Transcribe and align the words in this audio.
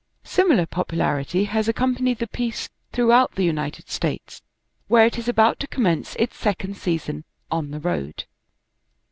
Similar 0.23 0.65
popularity 0.65 1.43
has 1.43 1.67
accompanied 1.67 2.17
the 2.17 2.25
piece 2.25 2.69
throughout 2.91 3.35
the 3.35 3.43
United 3.43 3.87
States, 3.87 4.41
where 4.87 5.05
it 5.05 5.19
is 5.19 5.27
about 5.27 5.59
to 5.59 5.67
commence 5.67 6.15
its 6.15 6.37
second 6.37 6.75
season" 6.75 7.23
on 7.51 7.69
the 7.69 7.79
road." 7.79 8.23